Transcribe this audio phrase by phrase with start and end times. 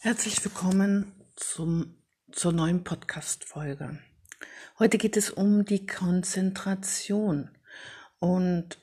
[0.00, 1.96] Herzlich willkommen zum,
[2.30, 3.98] zur neuen Podcast-Folge.
[4.78, 7.50] Heute geht es um die Konzentration.
[8.20, 8.78] Und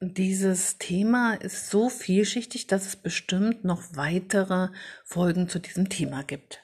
[0.00, 4.68] dieses Thema ist so vielschichtig, dass es bestimmt noch weitere
[5.04, 6.62] Folgen zu diesem Thema gibt.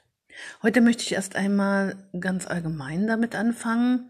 [0.63, 4.09] Heute möchte ich erst einmal ganz allgemein damit anfangen,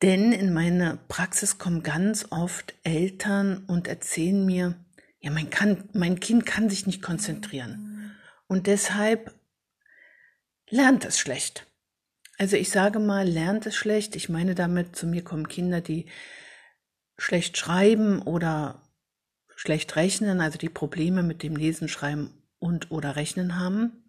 [0.00, 4.82] denn in meine Praxis kommen ganz oft Eltern und erzählen mir,
[5.20, 7.87] ja, mein, kann, mein Kind kann sich nicht konzentrieren
[8.48, 9.34] und deshalb
[10.68, 11.66] lernt es schlecht.
[12.38, 14.16] Also ich sage mal, lernt es schlecht.
[14.16, 16.06] Ich meine damit, zu mir kommen Kinder, die
[17.18, 18.82] schlecht schreiben oder
[19.56, 24.04] schlecht rechnen, also die Probleme mit dem Lesen, Schreiben und oder Rechnen haben.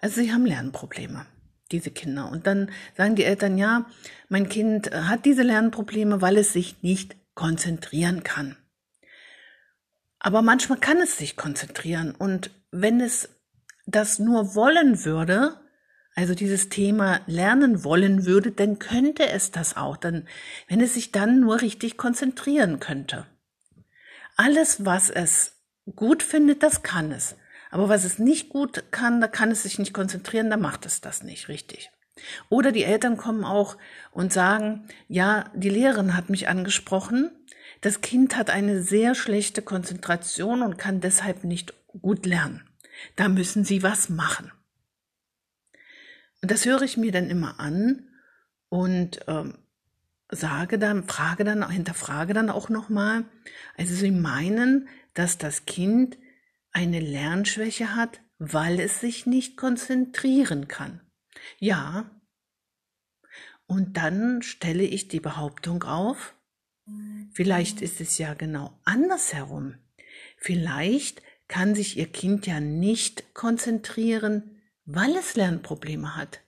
[0.00, 1.24] Also sie haben Lernprobleme,
[1.72, 2.30] diese Kinder.
[2.30, 3.86] Und dann sagen die Eltern, ja,
[4.28, 8.56] mein Kind hat diese Lernprobleme, weil es sich nicht konzentrieren kann.
[10.18, 13.30] Aber manchmal kann es sich konzentrieren und wenn es
[13.90, 15.56] das nur wollen würde,
[16.14, 20.26] also dieses Thema lernen wollen würde, dann könnte es das auch, dann,
[20.68, 23.26] wenn es sich dann nur richtig konzentrieren könnte.
[24.36, 25.56] Alles, was es
[25.94, 27.36] gut findet, das kann es.
[27.70, 31.00] Aber was es nicht gut kann, da kann es sich nicht konzentrieren, da macht es
[31.00, 31.90] das nicht richtig.
[32.48, 33.76] Oder die Eltern kommen auch
[34.10, 37.30] und sagen, ja, die Lehrerin hat mich angesprochen,
[37.80, 41.72] das Kind hat eine sehr schlechte Konzentration und kann deshalb nicht
[42.02, 42.69] gut lernen.
[43.16, 44.52] Da müssen Sie was machen.
[46.42, 48.08] Und das höre ich mir dann immer an
[48.68, 49.58] und ähm,
[50.30, 53.24] sage dann, frage dann, hinterfrage dann auch nochmal.
[53.76, 56.18] Also Sie meinen, dass das Kind
[56.72, 61.00] eine Lernschwäche hat, weil es sich nicht konzentrieren kann.
[61.58, 62.10] Ja.
[63.66, 66.34] Und dann stelle ich die Behauptung auf,
[67.32, 69.76] vielleicht ist es ja genau andersherum.
[70.38, 76.42] Vielleicht kann sich Ihr Kind ja nicht konzentrieren, weil es Lernprobleme hat.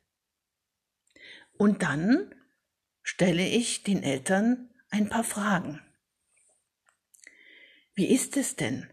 [1.58, 2.33] Und dann
[3.03, 5.80] stelle ich den Eltern ein paar Fragen.
[7.95, 8.89] Wie ist es denn?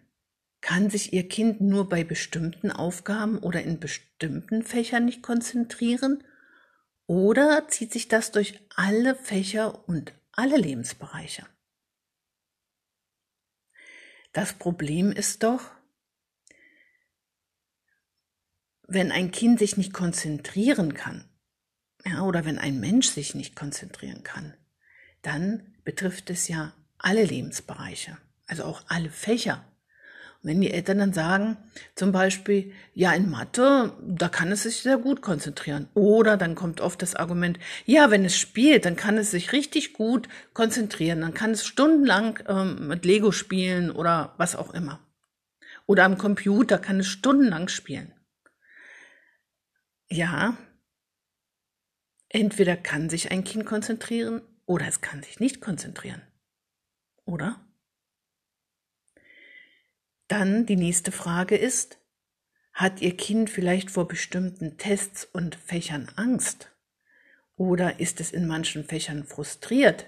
[0.62, 6.24] Kann sich Ihr Kind nur bei bestimmten Aufgaben oder in bestimmten Fächern nicht konzentrieren?
[7.06, 11.46] Oder zieht sich das durch alle Fächer und alle Lebensbereiche?
[14.34, 15.79] Das Problem ist doch,
[18.90, 21.26] wenn ein Kind sich nicht konzentrieren kann,
[22.06, 24.54] ja, oder wenn ein Mensch sich nicht konzentrieren kann,
[25.22, 28.18] dann betrifft es ja alle Lebensbereiche,
[28.48, 29.66] also auch alle Fächer.
[30.42, 31.58] Und wenn die Eltern dann sagen,
[31.96, 35.90] zum Beispiel, ja, in Mathe, da kann es sich sehr gut konzentrieren.
[35.96, 39.92] Oder dann kommt oft das Argument, ja, wenn es spielt, dann kann es sich richtig
[39.92, 41.20] gut konzentrieren.
[41.20, 45.02] Dann kann es stundenlang ähm, mit Lego spielen oder was auch immer.
[45.88, 48.14] Oder am Computer kann es stundenlang spielen.
[50.12, 50.58] Ja,
[52.30, 56.22] entweder kann sich ein Kind konzentrieren oder es kann sich nicht konzentrieren.
[57.26, 57.64] Oder?
[60.28, 62.00] Dann die nächste Frage ist,
[62.74, 66.72] hat Ihr Kind vielleicht vor bestimmten Tests und Fächern Angst?
[67.56, 70.06] Oder ist es in manchen Fächern frustriert?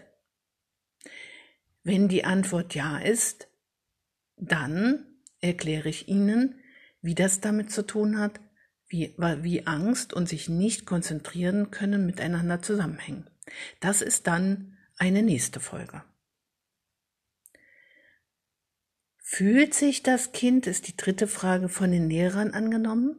[1.83, 3.49] Wenn die Antwort ja ist,
[4.37, 5.05] dann
[5.41, 6.59] erkläre ich Ihnen,
[7.01, 8.39] wie das damit zu tun hat,
[8.91, 13.29] wie, wie Angst und sich nicht konzentrieren können miteinander zusammenhängen.
[13.79, 16.03] Das ist dann eine nächste Folge.
[19.17, 23.15] Fühlt sich das Kind, ist die dritte Frage, von den Lehrern angenommen?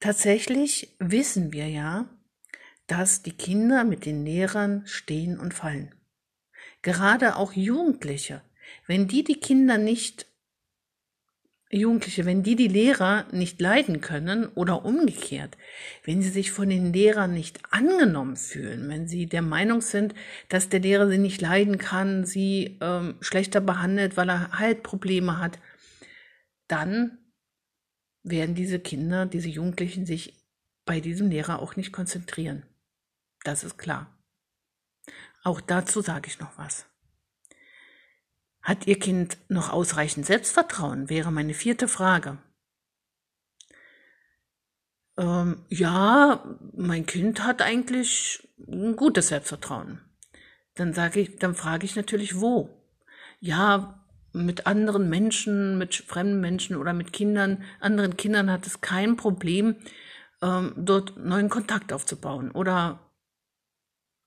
[0.00, 2.08] Tatsächlich wissen wir ja,
[2.86, 5.94] dass die Kinder mit den Lehrern stehen und fallen.
[6.80, 8.42] Gerade auch Jugendliche,
[8.86, 10.27] wenn die die Kinder nicht
[11.70, 15.58] Jugendliche, wenn die die Lehrer nicht leiden können oder umgekehrt,
[16.02, 20.14] wenn sie sich von den Lehrern nicht angenommen fühlen, wenn sie der Meinung sind,
[20.48, 25.38] dass der Lehrer sie nicht leiden kann, sie ähm, schlechter behandelt, weil er halt Probleme
[25.38, 25.58] hat,
[26.68, 27.18] dann
[28.22, 30.38] werden diese Kinder, diese Jugendlichen sich
[30.86, 32.62] bei diesem Lehrer auch nicht konzentrieren.
[33.44, 34.18] Das ist klar.
[35.44, 36.87] Auch dazu sage ich noch was.
[38.68, 41.08] Hat Ihr Kind noch ausreichend Selbstvertrauen?
[41.08, 42.36] Wäre meine vierte Frage.
[45.16, 46.44] Ähm, ja,
[46.76, 50.02] mein Kind hat eigentlich ein gutes Selbstvertrauen.
[50.74, 52.68] Dann sage ich, dann frage ich natürlich, wo?
[53.40, 54.04] Ja,
[54.34, 59.76] mit anderen Menschen, mit fremden Menschen oder mit Kindern, anderen Kindern hat es kein Problem,
[60.42, 62.50] ähm, dort neuen Kontakt aufzubauen.
[62.50, 63.00] Oder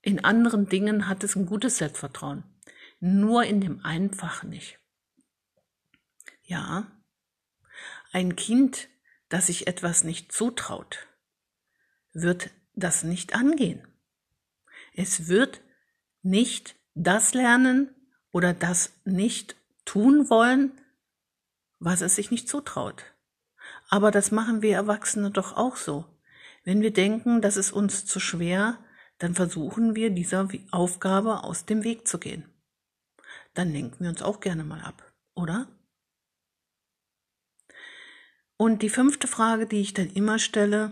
[0.02, 2.44] in anderen Dingen hat es ein gutes Selbstvertrauen
[3.02, 4.80] nur in dem Einfachen nicht.
[6.44, 6.90] Ja,
[8.14, 8.88] ein Kind,
[9.28, 11.08] das sich etwas nicht zutraut,
[12.14, 13.86] wird das nicht angehen.
[14.94, 15.62] Es wird
[16.22, 17.90] nicht das lernen
[18.32, 19.56] oder das nicht
[19.86, 20.80] tun wollen,
[21.80, 23.04] was es sich nicht zutraut.
[23.90, 26.06] Aber das machen wir Erwachsene doch auch so.
[26.64, 28.78] Wenn wir denken, das ist uns zu schwer,
[29.18, 32.51] dann versuchen wir dieser Aufgabe aus dem Weg zu gehen.
[33.54, 35.68] Dann lenken wir uns auch gerne mal ab, oder?
[38.58, 40.92] Und die fünfte Frage, die ich dann immer stelle,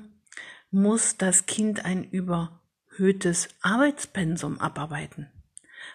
[0.71, 5.31] muss das Kind ein überhöhtes Arbeitspensum abarbeiten?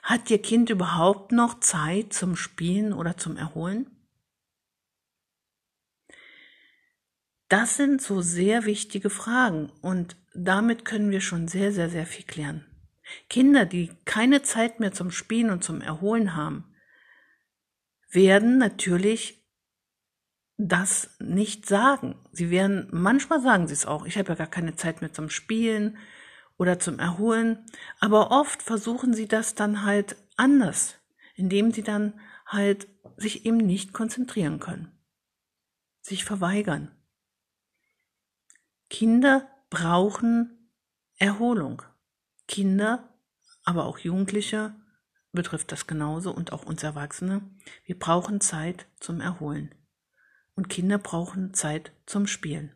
[0.03, 3.91] Hat Ihr Kind überhaupt noch Zeit zum Spielen oder zum Erholen?
[7.49, 12.25] Das sind so sehr wichtige Fragen und damit können wir schon sehr, sehr, sehr viel
[12.25, 12.65] klären.
[13.29, 16.75] Kinder, die keine Zeit mehr zum Spielen und zum Erholen haben,
[18.11, 19.45] werden natürlich
[20.57, 22.17] das nicht sagen.
[22.33, 25.31] Sie werden, manchmal sagen sie es auch, ich habe ja gar keine Zeit mehr zum
[25.31, 25.99] Spielen
[26.57, 27.67] oder zum Erholen,
[27.99, 30.97] aber oft versuchen sie das dann halt anders,
[31.35, 34.93] indem sie dann halt sich eben nicht konzentrieren können,
[36.01, 36.91] sich verweigern.
[38.91, 40.71] Kinder brauchen
[41.17, 41.83] Erholung.
[42.47, 43.15] Kinder,
[43.65, 44.75] aber auch Jugendliche
[45.33, 47.43] betrifft das genauso und auch uns Erwachsene.
[47.85, 49.75] Wir brauchen Zeit zum Erholen.
[50.55, 52.73] Und Kinder brauchen Zeit zum Spielen.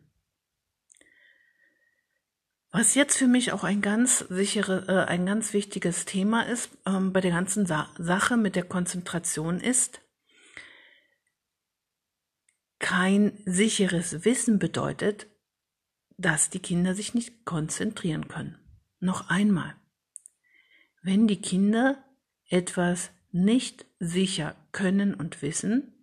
[2.71, 7.13] Was jetzt für mich auch ein ganz sichere, äh, ein ganz wichtiges Thema ist ähm,
[7.13, 10.01] bei der ganzen Sa Sache mit der Konzentration ist,
[12.77, 15.27] kein sicheres Wissen bedeutet,
[16.17, 18.58] dass die Kinder sich nicht konzentrieren können.
[18.99, 19.75] Noch einmal.
[21.01, 22.03] Wenn die Kinder
[22.49, 25.93] etwas nicht sicher können und wissen,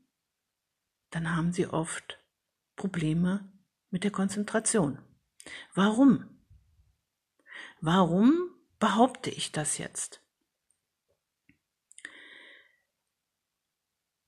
[1.11, 2.19] dann haben sie oft
[2.77, 3.53] Probleme
[3.91, 4.99] mit der Konzentration.
[5.75, 6.25] Warum?
[7.81, 10.23] Warum behaupte ich das jetzt?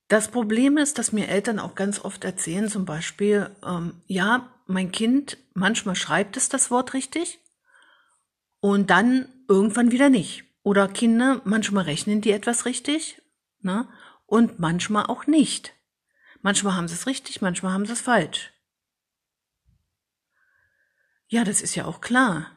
[0.08, 4.90] Das Problem ist, dass mir Eltern auch ganz oft erzählen, zum Beispiel, ähm, ja, mein
[4.90, 7.40] Kind, manchmal schreibt es das Wort richtig
[8.60, 10.44] und dann irgendwann wieder nicht.
[10.62, 13.22] Oder Kinder, manchmal rechnen die etwas richtig
[13.60, 13.88] ne,
[14.26, 15.74] und manchmal auch nicht.
[16.42, 18.52] Manchmal haben sie es richtig, manchmal haben sie es falsch.
[21.28, 22.56] Ja, das ist ja auch klar.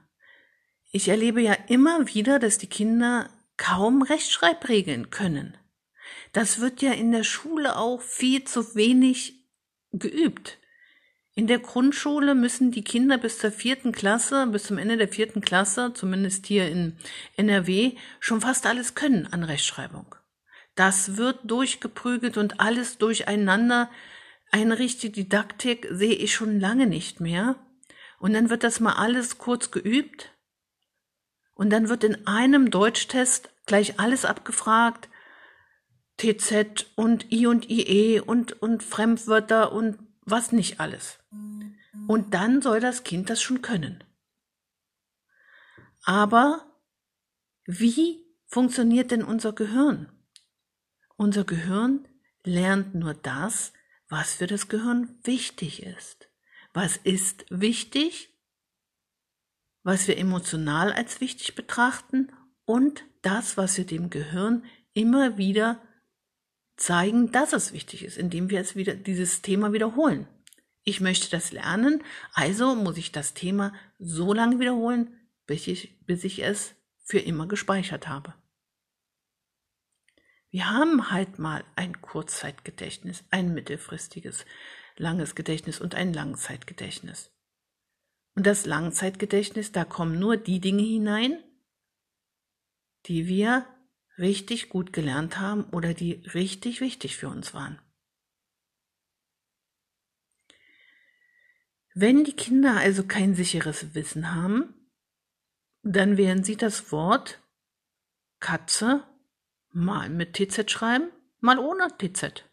[0.92, 5.58] Ich erlebe ja immer wieder, dass die Kinder kaum Rechtschreibregeln können.
[6.34, 9.48] Das wird ja in der Schule auch viel zu wenig
[9.92, 10.58] geübt.
[11.42, 15.42] In der Grundschule müssen die Kinder bis zur vierten Klasse, bis zum Ende der vierten
[15.42, 17.00] Klasse, zumindest hier in
[17.36, 20.14] NRW, schon fast alles können an Rechtschreibung.
[20.76, 23.90] Das wird durchgeprügelt und alles durcheinander.
[24.52, 27.56] Eine richtige Didaktik sehe ich schon lange nicht mehr.
[28.20, 30.30] Und dann wird das mal alles kurz geübt.
[31.56, 35.10] Und dann wird in einem Deutschtest gleich alles abgefragt.
[36.18, 41.18] TZ und I und IE und, und Fremdwörter und was nicht alles.
[42.08, 44.04] Und dann soll das Kind das schon können.
[46.04, 46.72] Aber
[47.66, 50.12] wie funktioniert denn unser Gehirn?
[51.16, 52.08] Unser Gehirn
[52.44, 53.74] lernt nur das,
[54.10, 56.30] was für das Gehirn wichtig ist.
[56.74, 58.30] Was ist wichtig?
[59.84, 62.32] Was wir emotional als wichtig betrachten
[62.66, 65.82] und das, was wir dem Gehirn immer wieder
[66.76, 70.28] zeigen, dass es wichtig ist, indem wir es wieder, dieses Thema wiederholen.
[70.84, 76.24] Ich möchte das lernen, also muss ich das Thema so lange wiederholen, bis ich, bis
[76.24, 78.34] ich es für immer gespeichert habe.
[80.50, 84.46] Wir haben halt mal ein Kurzzeitgedächtnis, ein mittelfristiges,
[84.98, 87.32] langes Gedächtnis und ein Langzeitgedächtnis.
[88.36, 91.44] Und das Langzeitgedächtnis, da kommen nur die Dinge hinein,
[93.06, 93.66] die wir
[94.18, 97.80] richtig gut gelernt haben oder die richtig wichtig für uns waren.
[102.02, 104.74] Wenn die Kinder also kein sicheres Wissen haben,
[105.84, 107.40] dann werden sie das Wort
[108.40, 109.04] Katze
[109.70, 112.44] mal mit TZ schreiben, mal ohne TZ,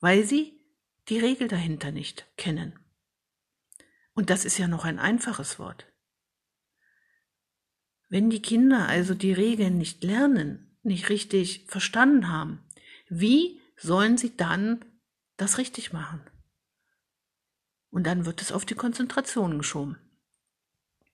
[0.00, 0.60] weil sie
[1.08, 2.78] die Regel dahinter nicht kennen.
[4.12, 5.90] Und das ist ja noch ein einfaches Wort.
[8.10, 12.62] Wenn die Kinder also die Regeln nicht lernen, nicht richtig verstanden haben,
[13.08, 14.84] wie sollen sie dann
[15.38, 16.20] das richtig machen?
[17.94, 19.96] Und dann wird es auf die Konzentration geschoben.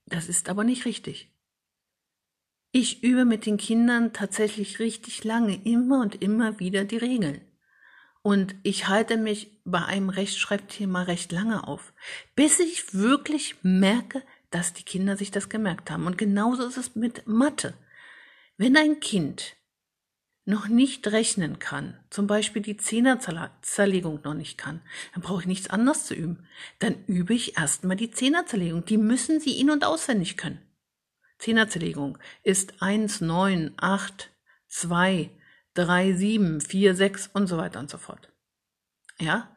[0.07, 1.31] Das ist aber nicht richtig.
[2.71, 7.41] Ich übe mit den Kindern tatsächlich richtig lange, immer und immer wieder die Regeln.
[8.23, 11.93] Und ich halte mich bei einem Rechtschreibthema recht lange auf,
[12.35, 16.07] bis ich wirklich merke, dass die Kinder sich das gemerkt haben.
[16.07, 17.75] Und genauso ist es mit Mathe.
[18.57, 19.55] Wenn ein Kind
[20.45, 24.81] noch nicht rechnen kann, zum Beispiel die Zehnerzerlegung noch nicht kann,
[25.13, 26.47] dann brauche ich nichts anderes zu üben.
[26.79, 28.85] Dann übe ich erstmal die Zehnerzerlegung.
[28.85, 30.59] Die müssen sie in- und auswendig können.
[31.37, 34.31] Zehnerzerlegung ist 1, 9, 8,
[34.67, 35.29] 2,
[35.73, 38.31] 3, 7, 4, 6 und so weiter und so fort.
[39.19, 39.55] Ja?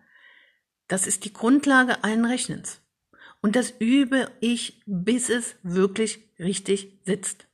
[0.87, 2.81] Das ist die Grundlage allen Rechnens.
[3.41, 7.47] Und das übe ich, bis es wirklich richtig sitzt.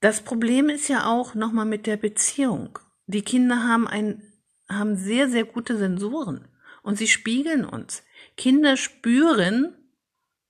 [0.00, 2.78] Das Problem ist ja auch nochmal mit der Beziehung.
[3.06, 4.22] Die Kinder haben ein,
[4.68, 6.48] haben sehr, sehr gute Sensoren
[6.82, 8.02] und sie spiegeln uns.
[8.36, 9.76] Kinder spüren,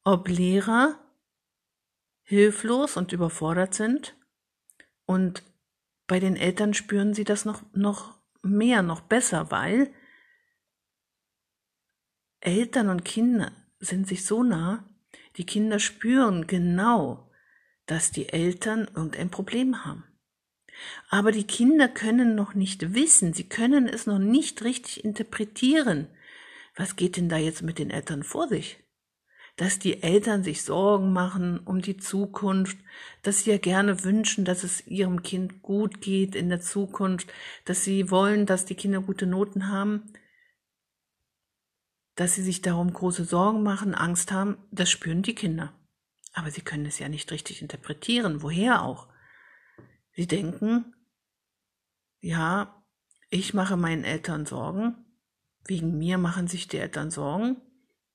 [0.05, 0.99] ob Lehrer
[2.23, 4.17] hilflos und überfordert sind
[5.05, 5.43] und
[6.07, 9.93] bei den Eltern spüren sie das noch, noch mehr, noch besser, weil
[12.41, 14.89] Eltern und Kinder sind sich so nah,
[15.37, 17.30] die Kinder spüren genau,
[17.91, 20.05] dass die Eltern irgendein Problem haben.
[21.09, 26.07] Aber die Kinder können noch nicht wissen, sie können es noch nicht richtig interpretieren.
[26.77, 28.79] Was geht denn da jetzt mit den Eltern vor sich?
[29.57, 32.79] Dass die Eltern sich Sorgen machen um die Zukunft,
[33.23, 37.33] dass sie ja gerne wünschen, dass es ihrem Kind gut geht in der Zukunft,
[37.65, 40.13] dass sie wollen, dass die Kinder gute Noten haben,
[42.15, 45.75] dass sie sich darum große Sorgen machen, Angst haben, das spüren die Kinder.
[46.33, 48.43] Aber sie können es ja nicht richtig interpretieren.
[48.43, 49.09] Woher auch?
[50.13, 50.95] Sie denken,
[52.21, 52.85] ja,
[53.31, 55.05] ich mache meinen Eltern Sorgen.
[55.65, 57.57] Wegen mir machen sich die Eltern Sorgen.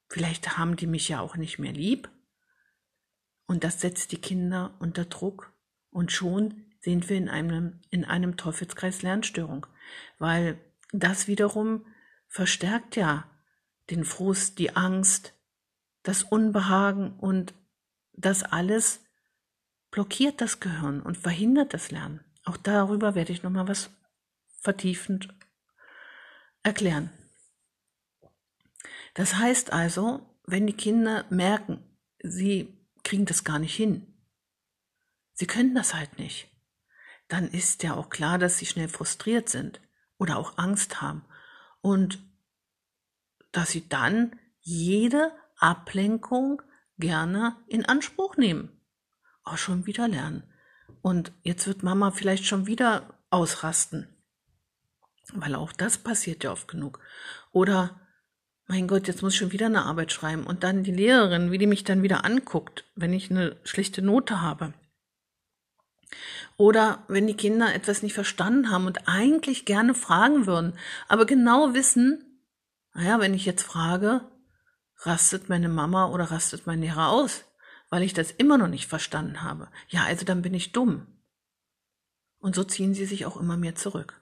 [0.08, 2.10] Vielleicht haben die mich ja auch nicht mehr lieb.
[3.48, 5.54] Und das setzt die Kinder unter Druck.
[5.90, 9.66] Und schon sind wir in einem, in einem Teufelskreis Lernstörung.
[10.20, 10.60] Weil
[10.92, 11.86] das wiederum
[12.28, 13.30] verstärkt ja
[13.90, 15.34] den Frust, die Angst,
[16.04, 17.54] das Unbehagen und
[18.18, 19.02] das alles
[19.92, 22.24] blockiert das Gehirn und verhindert das Lernen.
[22.44, 23.90] Auch darüber werde ich nochmal was
[24.62, 25.34] vertiefend
[26.64, 27.10] erklären.
[29.14, 31.84] Das heißt also, wenn die Kinder merken,
[32.20, 34.14] sie kriegen das gar nicht hin,
[35.34, 36.52] sie können das halt nicht,
[37.28, 39.80] dann ist ja auch klar, dass sie schnell frustriert sind
[40.18, 41.26] oder auch Angst haben
[41.82, 42.20] und
[43.52, 46.62] dass sie dann jede Ablenkung
[46.98, 48.70] gerne in Anspruch nehmen.
[49.44, 50.44] Auch schon wieder lernen.
[51.02, 54.08] Und jetzt wird Mama vielleicht schon wieder ausrasten.
[55.34, 57.00] Weil auch das passiert ja oft genug.
[57.52, 58.00] Oder,
[58.68, 60.46] mein Gott, jetzt muss ich schon wieder eine Arbeit schreiben.
[60.46, 64.42] Und dann die Lehrerin, wie die mich dann wieder anguckt, wenn ich eine schlechte Note
[64.42, 64.74] habe.
[66.58, 70.74] Oder wenn die Kinder etwas nicht verstanden haben und eigentlich gerne fragen würden,
[71.08, 72.24] aber genau wissen,
[72.94, 74.22] naja, wenn ich jetzt frage,
[75.06, 77.46] rastet meine Mama oder rastet mein Lehrer aus,
[77.90, 79.70] weil ich das immer noch nicht verstanden habe.
[79.88, 81.08] Ja, also dann bin ich dumm.
[82.40, 84.22] Und so ziehen sie sich auch immer mehr zurück.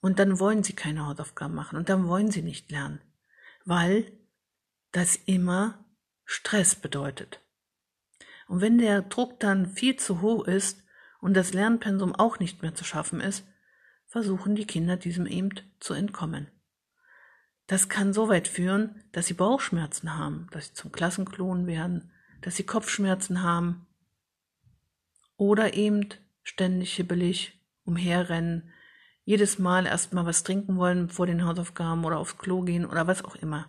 [0.00, 3.00] Und dann wollen sie keine Hausaufgaben machen und dann wollen sie nicht lernen,
[3.64, 4.12] weil
[4.92, 5.84] das immer
[6.24, 7.40] Stress bedeutet.
[8.46, 10.82] Und wenn der Druck dann viel zu hoch ist
[11.20, 13.44] und das Lernpensum auch nicht mehr zu schaffen ist,
[14.06, 16.48] versuchen die Kinder diesem eben zu entkommen.
[17.66, 22.56] Das kann so weit führen, dass sie Bauchschmerzen haben, dass sie zum Klassenklon werden, dass
[22.56, 23.86] sie Kopfschmerzen haben
[25.36, 26.08] oder eben
[26.42, 28.72] ständig hibbelig umherrennen,
[29.24, 33.24] jedes Mal erstmal was trinken wollen vor den Hausaufgaben oder aufs Klo gehen oder was
[33.24, 33.68] auch immer.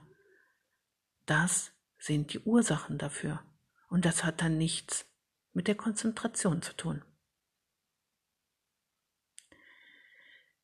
[1.26, 3.42] Das sind die Ursachen dafür.
[3.90, 5.06] Und das hat dann nichts
[5.54, 7.04] mit der Konzentration zu tun.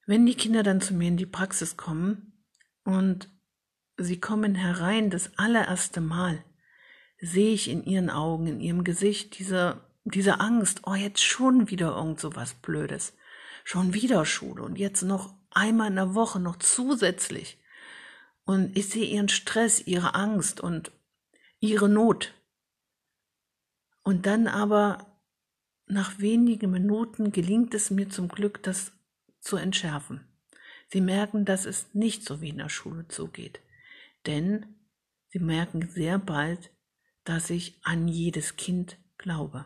[0.06, 2.33] Wenn die Kinder dann zu mir in die Praxis kommen,
[2.84, 3.30] und
[3.98, 6.44] sie kommen herein das allererste Mal,
[7.20, 11.96] sehe ich in ihren Augen, in ihrem Gesicht diese, diese Angst, oh, jetzt schon wieder
[11.96, 13.14] irgend so was Blödes,
[13.64, 17.60] schon wieder Schule und jetzt noch einmal in der Woche noch zusätzlich.
[18.46, 20.92] Und ich sehe ihren Stress, ihre Angst und
[21.60, 22.34] ihre Not.
[24.04, 25.14] Und dann aber
[25.86, 28.92] nach wenigen Minuten gelingt es mir zum Glück, das
[29.40, 30.28] zu entschärfen.
[30.94, 33.62] Sie merken, dass es nicht so wie in der Schule zugeht.
[34.28, 34.76] Denn
[35.30, 36.70] sie merken sehr bald,
[37.24, 39.66] dass ich an jedes Kind glaube.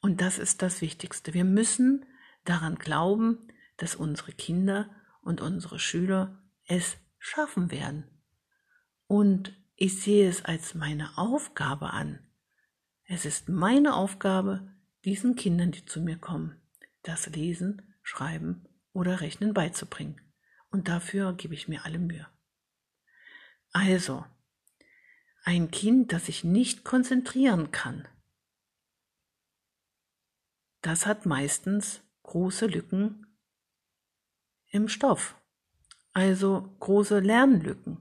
[0.00, 1.34] Und das ist das Wichtigste.
[1.34, 2.06] Wir müssen
[2.46, 4.88] daran glauben, dass unsere Kinder
[5.20, 8.04] und unsere Schüler es schaffen werden.
[9.06, 12.18] Und ich sehe es als meine Aufgabe an.
[13.04, 14.72] Es ist meine Aufgabe,
[15.04, 16.58] diesen Kindern, die zu mir kommen,
[17.02, 20.18] das Lesen Schreiben oder Rechnen beizubringen.
[20.70, 22.26] Und dafür gebe ich mir alle Mühe.
[23.72, 24.24] Also,
[25.44, 28.06] ein Kind, das sich nicht konzentrieren kann,
[30.82, 33.26] das hat meistens große Lücken
[34.68, 35.36] im Stoff,
[36.12, 37.98] also große Lernlücken.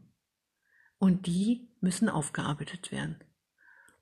[0.97, 3.23] Und die müssen aufgearbeitet werden.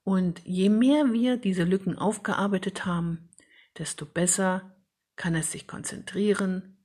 [0.04, 3.30] Und je mehr wir diese Lücken aufgearbeitet haben,
[3.78, 4.76] desto besser
[5.16, 6.77] kann es sich konzentrieren,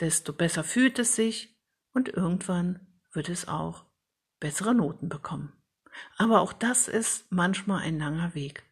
[0.00, 1.56] desto besser fühlt es sich
[1.92, 3.84] und irgendwann wird es auch
[4.40, 5.52] bessere Noten bekommen.
[6.16, 8.64] Aber auch das ist manchmal ein langer Weg.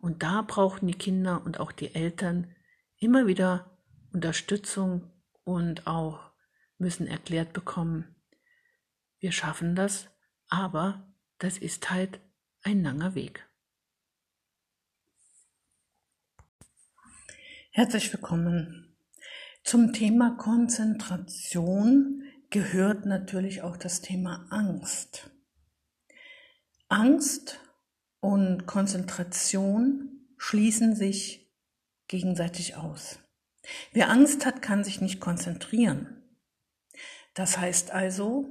[0.00, 2.54] Und da brauchen die Kinder und auch die Eltern
[2.98, 3.78] immer wieder
[4.12, 5.12] Unterstützung
[5.44, 6.32] und auch
[6.78, 8.14] müssen erklärt bekommen,
[9.18, 10.10] wir schaffen das,
[10.48, 12.20] aber das ist halt
[12.62, 13.48] ein langer Weg.
[17.70, 18.83] Herzlich willkommen.
[19.64, 25.30] Zum Thema Konzentration gehört natürlich auch das Thema Angst.
[26.88, 27.60] Angst
[28.20, 31.50] und Konzentration schließen sich
[32.08, 33.18] gegenseitig aus.
[33.92, 36.22] Wer Angst hat, kann sich nicht konzentrieren.
[37.32, 38.44] Das heißt also,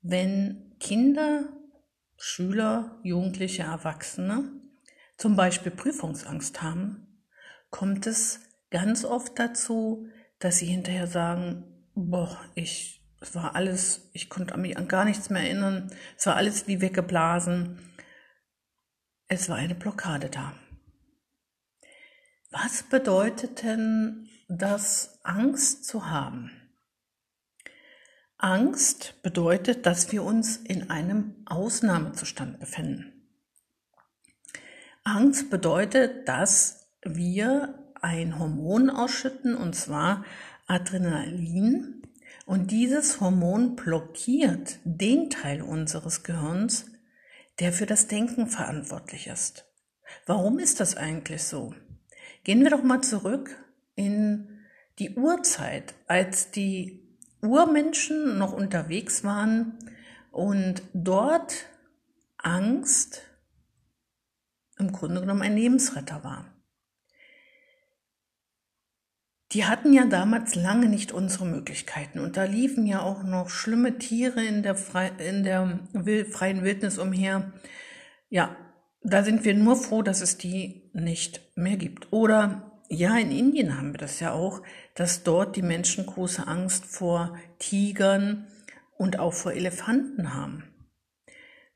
[0.00, 1.56] wenn Kinder,
[2.16, 4.50] Schüler, Jugendliche, Erwachsene
[5.16, 7.22] zum Beispiel Prüfungsangst haben,
[7.70, 10.08] kommt es ganz oft dazu,
[10.44, 15.30] dass sie hinterher sagen, boah, ich, es war alles, ich konnte mich an gar nichts
[15.30, 17.78] mehr erinnern, es war alles wie weggeblasen,
[19.28, 20.54] es war eine Blockade da.
[22.50, 26.50] Was bedeutet denn das, Angst zu haben?
[28.36, 33.12] Angst bedeutet, dass wir uns in einem Ausnahmezustand befinden.
[35.04, 40.24] Angst bedeutet, dass wir ein Hormon ausschütten, und zwar
[40.66, 42.02] Adrenalin.
[42.44, 46.86] Und dieses Hormon blockiert den Teil unseres Gehirns,
[47.60, 49.64] der für das Denken verantwortlich ist.
[50.26, 51.74] Warum ist das eigentlich so?
[52.44, 53.56] Gehen wir doch mal zurück
[53.94, 54.48] in
[54.98, 59.78] die Urzeit, als die Urmenschen noch unterwegs waren
[60.30, 61.66] und dort
[62.38, 63.22] Angst
[64.78, 66.51] im Grunde genommen ein Lebensretter war.
[69.52, 73.98] Die hatten ja damals lange nicht unsere Möglichkeiten und da liefen ja auch noch schlimme
[73.98, 75.80] Tiere in der, Fre in der
[76.30, 77.52] freien Wildnis umher.
[78.30, 78.56] Ja,
[79.02, 82.12] da sind wir nur froh, dass es die nicht mehr gibt.
[82.12, 84.62] Oder ja, in Indien haben wir das ja auch,
[84.94, 88.46] dass dort die Menschen große Angst vor Tigern
[88.96, 90.64] und auch vor Elefanten haben.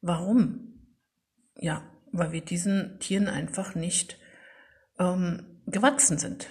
[0.00, 0.80] Warum?
[1.56, 4.18] Ja, weil wir diesen Tieren einfach nicht
[4.98, 6.48] ähm, gewachsen sind.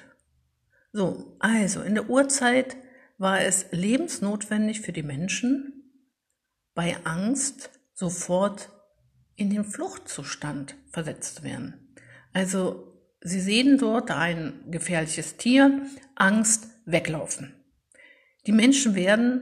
[0.96, 2.78] So, also in der Urzeit
[3.18, 5.92] war es lebensnotwendig für die Menschen,
[6.74, 8.70] bei Angst sofort
[9.36, 11.98] in den Fluchtzustand versetzt werden.
[12.32, 15.82] Also Sie sehen dort ein gefährliches Tier,
[16.16, 17.54] Angst, weglaufen.
[18.48, 19.42] Die Menschen werden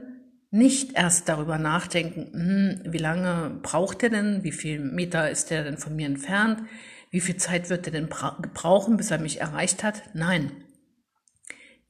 [0.50, 5.62] nicht erst darüber nachdenken, hm, wie lange braucht er denn, wie viel Meter ist er
[5.62, 6.62] denn von mir entfernt,
[7.12, 10.02] wie viel Zeit wird er denn brauchen, bis er mich erreicht hat.
[10.14, 10.50] Nein,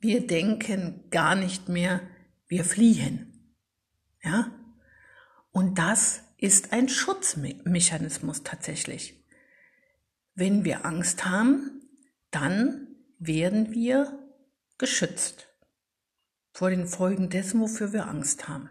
[0.05, 2.03] wir denken gar nicht mehr,
[2.47, 3.57] wir fliehen.
[4.23, 4.53] Ja?
[5.51, 9.25] Und das ist ein Schutzmechanismus tatsächlich.
[10.35, 11.81] Wenn wir Angst haben,
[12.31, 12.89] dann
[13.19, 14.19] werden wir
[14.77, 15.49] geschützt
[16.53, 18.69] vor den Folgen dessen, wofür wir Angst haben.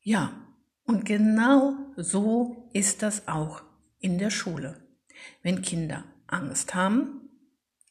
[0.00, 0.46] Ja,
[0.84, 3.62] und genau so ist das auch
[3.98, 4.86] in der Schule.
[5.42, 7.30] Wenn Kinder Angst haben,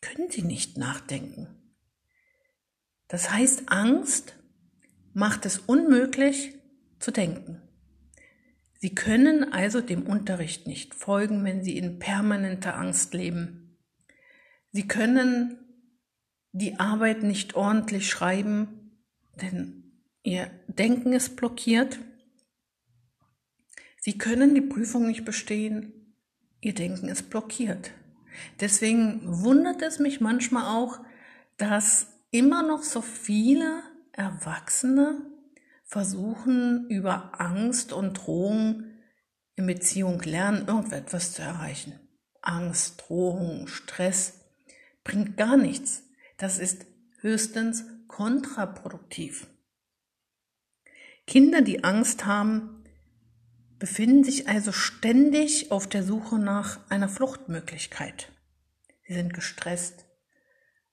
[0.02, 1.65] können sie nicht nachdenken.
[3.08, 4.36] Das heißt, Angst
[5.14, 6.54] macht es unmöglich
[7.00, 7.62] zu denken.
[8.80, 13.80] Sie können also dem Unterricht nicht folgen, wenn sie in permanenter Angst leben.
[14.72, 15.58] Sie können
[16.52, 19.02] die Arbeit nicht ordentlich schreiben,
[19.42, 19.82] denn
[20.24, 22.00] Ihr Denken ist blockiert.
[24.00, 26.16] Sie können die Prüfung nicht bestehen,
[26.62, 27.92] Ihr Denken ist blockiert.
[28.60, 31.00] Deswegen wundert es mich manchmal auch,
[31.58, 35.22] dass immer noch so viele Erwachsene
[35.84, 38.84] versuchen, über Angst und Drohung
[39.56, 42.00] in Beziehung lernen, irgendetwas zu erreichen.
[42.42, 44.42] Angst, Drohung, Stress
[45.04, 46.04] bringt gar nichts.
[46.38, 46.86] Das ist
[47.22, 49.48] höchstens kontraproduktiv.
[51.28, 52.84] Kinder, die Angst haben,
[53.80, 58.32] befinden sich also ständig auf der Suche nach einer Fluchtmöglichkeit.
[59.08, 60.06] Sie sind gestresst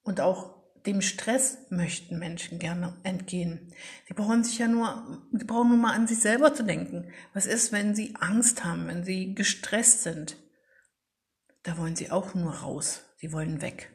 [0.03, 3.73] und auch dem Stress möchten Menschen gerne entgehen.
[4.09, 7.11] Sie brauchen sich ja nur, sie brauchen nur mal an sich selber zu denken.
[7.35, 10.37] Was ist, wenn sie Angst haben, wenn sie gestresst sind?
[11.63, 13.03] Da wollen sie auch nur raus.
[13.19, 13.91] Sie wollen weg.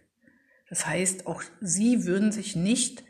[0.69, 3.03] Das heißt, auch sie würden sich nicht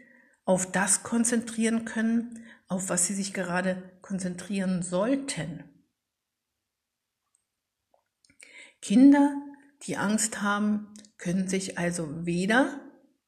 [0.45, 5.63] auf das konzentrieren können, auf was sie sich gerade konzentrieren sollten.
[8.81, 9.35] Kinder,
[9.83, 12.79] die Angst haben, können sich also weder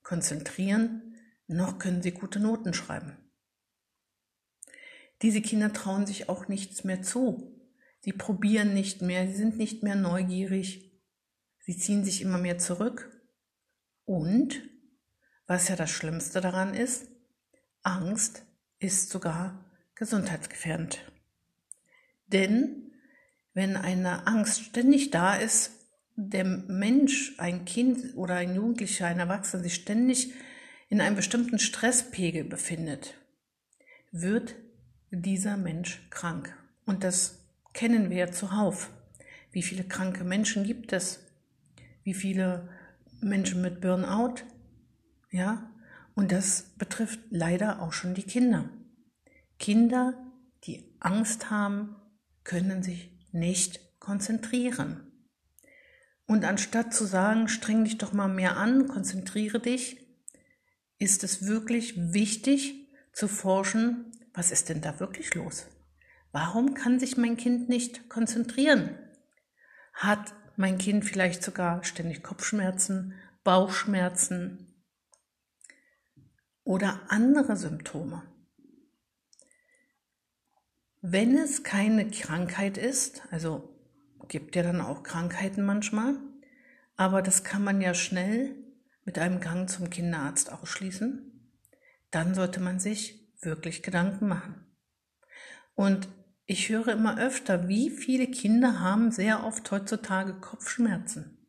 [0.09, 3.15] konzentrieren, noch können sie gute Noten schreiben.
[5.21, 7.55] Diese Kinder trauen sich auch nichts mehr zu.
[7.99, 10.99] Sie probieren nicht mehr, sie sind nicht mehr neugierig,
[11.59, 13.21] sie ziehen sich immer mehr zurück.
[14.05, 14.67] Und,
[15.45, 17.07] was ja das Schlimmste daran ist,
[17.83, 18.45] Angst
[18.79, 21.05] ist sogar gesundheitsgefährdend.
[22.25, 22.93] Denn
[23.53, 25.78] wenn eine Angst ständig da ist,
[26.21, 30.33] der Mensch, ein Kind oder ein Jugendlicher, ein Erwachsener sich ständig
[30.89, 33.15] in einem bestimmten Stresspegel befindet,
[34.11, 34.55] wird
[35.11, 36.53] dieser Mensch krank.
[36.85, 38.89] Und das kennen wir ja zuhauf.
[39.51, 41.25] Wie viele kranke Menschen gibt es?
[42.03, 42.67] Wie viele
[43.21, 44.43] Menschen mit Burnout?
[45.31, 45.71] Ja,
[46.15, 48.69] und das betrifft leider auch schon die Kinder.
[49.57, 50.15] Kinder,
[50.65, 51.95] die Angst haben,
[52.43, 55.08] können sich nicht konzentrieren.
[56.29, 59.97] Und anstatt zu sagen, streng dich doch mal mehr an, konzentriere dich,
[60.99, 65.65] ist es wirklich wichtig zu forschen, was ist denn da wirklich los?
[66.31, 68.95] Warum kann sich mein Kind nicht konzentrieren?
[69.93, 74.83] Hat mein Kind vielleicht sogar ständig Kopfschmerzen, Bauchschmerzen
[76.63, 78.21] oder andere Symptome?
[81.01, 83.78] Wenn es keine Krankheit ist, also
[84.29, 86.15] gibt ja dann auch Krankheiten manchmal,
[86.95, 88.55] aber das kann man ja schnell
[89.03, 91.51] mit einem Gang zum Kinderarzt ausschließen.
[92.11, 94.65] Dann sollte man sich wirklich Gedanken machen.
[95.75, 96.09] Und
[96.45, 101.47] ich höre immer öfter, wie viele Kinder haben sehr oft heutzutage Kopfschmerzen.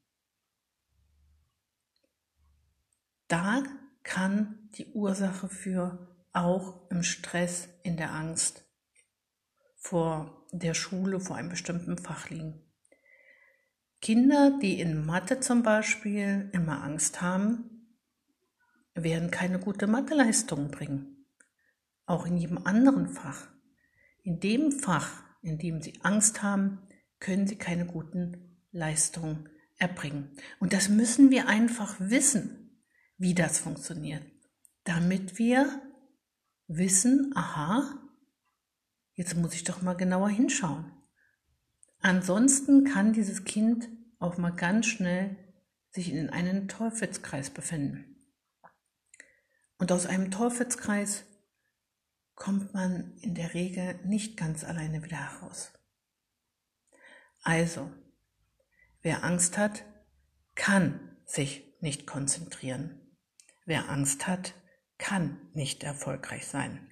[3.29, 3.63] Da
[4.03, 8.65] kann die Ursache für auch im Stress, in der Angst
[9.77, 12.70] vor der Schule, vor einem bestimmten Fach liegen.
[14.01, 17.87] Kinder, die in Mathe zum Beispiel immer Angst haben,
[18.95, 21.27] werden keine gute Matheleistung bringen.
[22.07, 23.49] Auch in jedem anderen Fach.
[24.23, 26.81] In dem Fach, in dem sie Angst haben,
[27.19, 30.31] können sie keine guten Leistungen erbringen.
[30.59, 32.81] Und das müssen wir einfach wissen,
[33.19, 34.23] wie das funktioniert,
[34.85, 35.83] damit wir
[36.69, 37.99] wissen, aha,
[39.15, 40.91] jetzt muss ich doch mal genauer hinschauen.
[42.01, 45.37] Ansonsten kann dieses Kind auch mal ganz schnell
[45.91, 48.17] sich in einen Teufelskreis befinden.
[49.79, 51.25] Und aus einem Teufelskreis
[52.35, 55.73] kommt man in der Regel nicht ganz alleine wieder heraus.
[57.43, 57.91] Also,
[59.03, 59.85] wer Angst hat,
[60.55, 63.01] kann sich nicht konzentrieren.
[63.65, 64.55] Wer Angst hat,
[64.99, 66.91] kann nicht erfolgreich sein.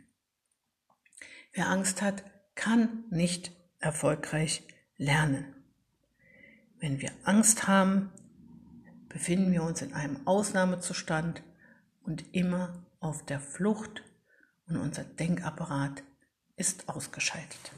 [1.53, 4.63] Wer Angst hat, kann nicht erfolgreich
[4.99, 5.55] lernen.
[6.79, 8.13] Wenn wir Angst haben,
[9.09, 11.43] befinden wir uns in einem Ausnahmezustand
[12.03, 14.03] und immer auf der Flucht
[14.67, 16.03] und unser Denkapparat
[16.57, 17.73] ist ausgeschaltet.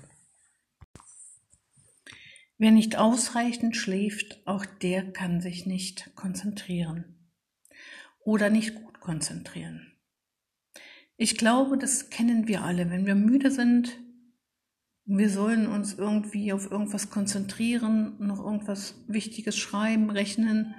[2.59, 7.17] Wer nicht ausreichend schläft, auch der kann sich nicht konzentrieren
[8.23, 9.93] oder nicht gut konzentrieren.
[11.17, 12.91] Ich glaube, das kennen wir alle.
[12.91, 13.99] Wenn wir müde sind,
[15.19, 20.77] wir sollen uns irgendwie auf irgendwas konzentrieren, noch irgendwas Wichtiges schreiben, rechnen,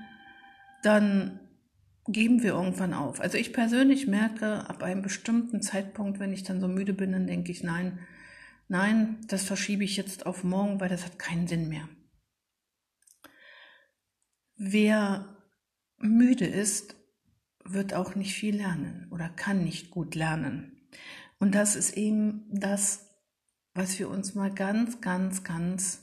[0.83, 1.41] dann
[2.07, 3.19] geben wir irgendwann auf.
[3.19, 7.27] Also ich persönlich merke ab einem bestimmten Zeitpunkt, wenn ich dann so müde bin, dann
[7.27, 7.99] denke ich, nein,
[8.69, 11.89] nein, das verschiebe ich jetzt auf morgen, weil das hat keinen Sinn mehr.
[14.55, 15.25] Wer
[15.97, 16.95] müde ist,
[17.65, 20.87] wird auch nicht viel lernen oder kann nicht gut lernen.
[21.37, 23.10] Und das ist eben das,
[23.73, 26.01] was wir uns mal ganz, ganz, ganz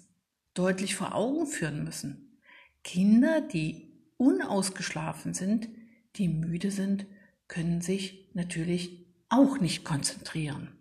[0.55, 2.41] deutlich vor Augen führen müssen.
[2.83, 5.69] Kinder, die unausgeschlafen sind,
[6.17, 7.07] die müde sind,
[7.47, 10.73] können sich natürlich auch nicht konzentrieren.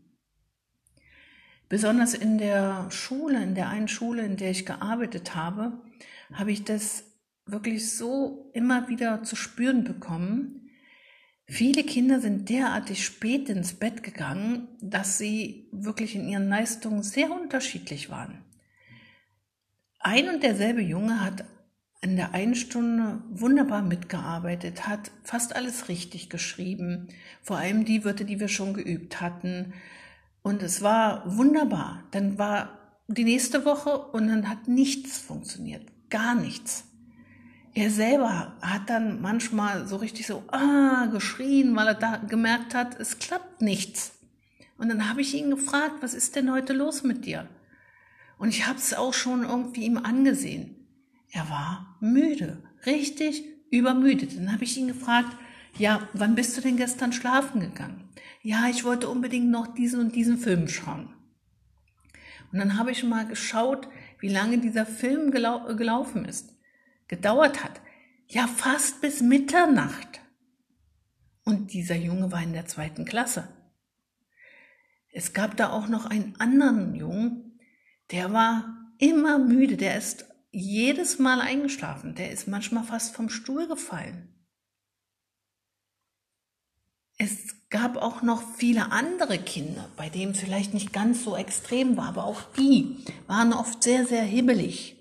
[1.69, 5.81] Besonders in der Schule, in der einen Schule, in der ich gearbeitet habe,
[6.31, 7.03] habe ich das
[7.45, 10.66] wirklich so immer wieder zu spüren bekommen,
[11.49, 17.31] Viele Kinder sind derartig spät ins Bett gegangen, dass sie wirklich in ihren Leistungen sehr
[17.31, 18.43] unterschiedlich waren.
[19.99, 21.45] Ein und derselbe Junge hat
[22.01, 27.07] in der einen Stunde wunderbar mitgearbeitet, hat fast alles richtig geschrieben,
[27.41, 29.73] vor allem die Wörter, die wir schon geübt hatten.
[30.43, 32.03] Und es war wunderbar.
[32.11, 36.83] Dann war die nächste Woche und dann hat nichts funktioniert, gar nichts.
[37.77, 42.99] Er selber hat dann manchmal so richtig so ah geschrien, weil er da gemerkt hat,
[42.99, 44.17] es klappt nichts.
[44.79, 47.47] Und dann habe ich ihn gefragt, was ist denn heute los mit dir?
[48.39, 50.87] Und ich habe es auch schon irgendwie ihm angesehen.
[51.29, 54.35] Er war müde, richtig übermüdet.
[54.35, 55.37] Dann habe ich ihn gefragt,
[55.77, 58.09] ja, wann bist du denn gestern schlafen gegangen?
[58.41, 61.13] Ja, ich wollte unbedingt noch diesen und diesen Film schauen.
[62.51, 63.87] Und dann habe ich mal geschaut,
[64.17, 66.56] wie lange dieser Film gelau gelaufen ist.
[67.07, 67.81] Gedauert hat.
[68.27, 70.21] Ja, fast bis Mitternacht.
[71.43, 73.47] Und dieser Junge war in der zweiten Klasse.
[75.11, 77.59] Es gab da auch noch einen anderen Jungen,
[78.11, 82.15] der war immer müde, der ist jedes Mal eingeschlafen.
[82.15, 84.33] Der ist manchmal fast vom Stuhl gefallen.
[87.17, 91.97] Es gab auch noch viele andere Kinder, bei denen es vielleicht nicht ganz so extrem
[91.97, 94.96] war, aber auch die waren oft sehr, sehr hibbelig,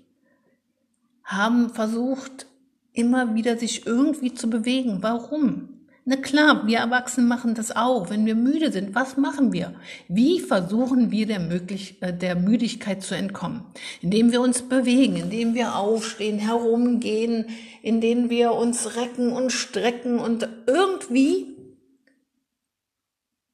[1.27, 2.47] haben versucht,
[2.93, 4.99] immer wieder sich irgendwie zu bewegen.
[5.01, 5.69] Warum?
[6.09, 8.09] Na klar, wir Erwachsenen machen das auch.
[8.09, 9.75] Wenn wir müde sind, was machen wir?
[10.07, 13.65] Wie versuchen wir der, möglich, äh, der Müdigkeit zu entkommen?
[14.01, 17.47] Indem wir uns bewegen, indem wir aufstehen, herumgehen,
[17.81, 21.57] indem wir uns recken und strecken und irgendwie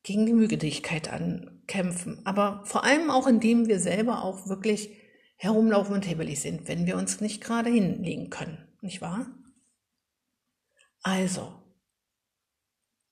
[0.03, 2.19] gegen die Müdigkeit ankämpfen.
[2.23, 4.91] Aber vor allem auch, indem wir selber auch wirklich
[5.43, 8.65] herumlaufen und hebelig sind, wenn wir uns nicht gerade hinlegen können.
[8.79, 9.27] Nicht wahr?
[11.01, 11.53] Also,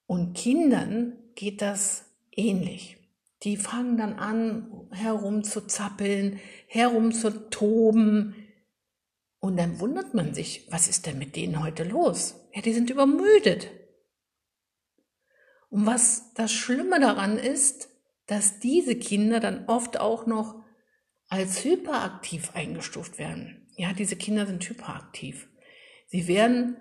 [0.05, 2.97] und Kindern geht das ähnlich.
[3.43, 8.35] Die fangen dann an, herum zu zappeln, herum zu toben.
[9.39, 12.35] Und dann wundert man sich, was ist denn mit denen heute los?
[12.53, 13.69] Ja, die sind übermüdet.
[15.69, 17.89] Und was das Schlimme daran ist,
[18.25, 20.61] dass diese Kinder dann oft auch noch
[21.31, 23.65] als hyperaktiv eingestuft werden.
[23.77, 25.47] Ja, diese Kinder sind hyperaktiv.
[26.07, 26.75] Sie werden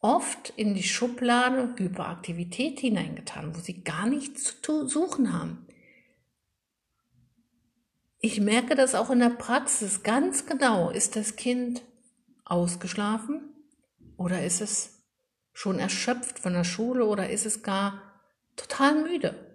[0.00, 5.66] oft in die Schublade Hyperaktivität hineingetan, wo sie gar nichts zu suchen haben.
[8.18, 10.88] Ich merke das auch in der Praxis ganz genau.
[10.88, 11.82] Ist das Kind
[12.46, 13.42] ausgeschlafen
[14.16, 15.02] oder ist es
[15.52, 18.00] schon erschöpft von der Schule oder ist es gar
[18.56, 19.51] total müde?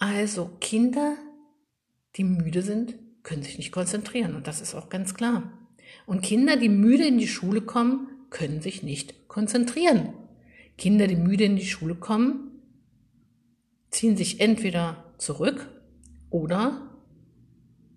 [0.00, 1.14] Also Kinder,
[2.16, 5.52] die müde sind, können sich nicht konzentrieren und das ist auch ganz klar.
[6.06, 10.14] Und Kinder, die müde in die Schule kommen, können sich nicht konzentrieren.
[10.78, 12.62] Kinder, die müde in die Schule kommen,
[13.90, 15.68] ziehen sich entweder zurück
[16.30, 16.98] oder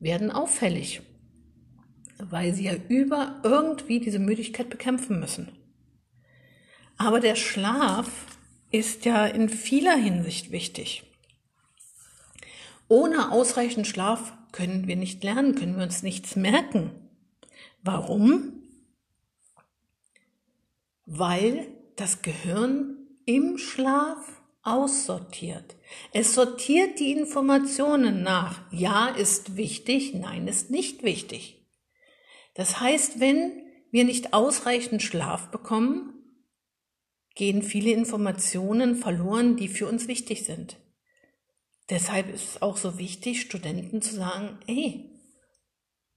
[0.01, 1.03] werden auffällig,
[2.17, 5.53] weil sie ja über irgendwie diese Müdigkeit bekämpfen müssen.
[6.97, 8.37] Aber der Schlaf
[8.71, 11.12] ist ja in vieler Hinsicht wichtig.
[12.87, 16.91] Ohne ausreichend Schlaf können wir nicht lernen, können wir uns nichts merken.
[17.81, 18.63] Warum?
[21.05, 25.75] Weil das Gehirn im Schlaf aussortiert.
[26.13, 28.61] Es sortiert die Informationen nach.
[28.71, 31.67] Ja ist wichtig, nein ist nicht wichtig.
[32.53, 33.51] Das heißt, wenn
[33.91, 36.13] wir nicht ausreichend Schlaf bekommen,
[37.35, 40.77] gehen viele Informationen verloren, die für uns wichtig sind.
[41.89, 45.13] Deshalb ist es auch so wichtig, Studenten zu sagen, ey,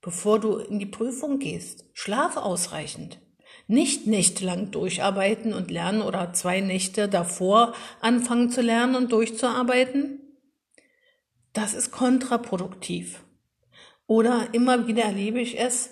[0.01, 1.85] bevor du in die Prüfung gehst.
[1.93, 3.21] Schlaf ausreichend.
[3.67, 10.21] Nicht nächtelang durcharbeiten und lernen oder zwei Nächte davor anfangen zu lernen und durchzuarbeiten.
[11.53, 13.25] Das ist kontraproduktiv.
[14.07, 15.91] Oder immer wieder erlebe ich es,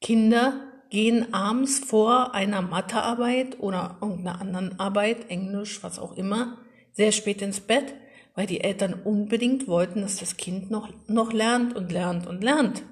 [0.00, 6.58] Kinder gehen abends vor einer Mathearbeit oder irgendeiner anderen Arbeit, Englisch, was auch immer,
[6.92, 7.94] sehr spät ins Bett,
[8.40, 12.82] weil die Eltern unbedingt wollten, dass das Kind noch, noch lernt und lernt und lernt.